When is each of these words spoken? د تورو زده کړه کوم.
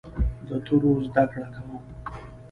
د 0.47 0.49
تورو 0.65 0.91
زده 1.07 1.23
کړه 1.31 1.45
کوم. 1.55 1.71